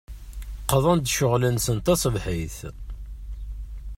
[0.73, 2.57] Qḍan-d ccɣel-nsen taṣebḥit.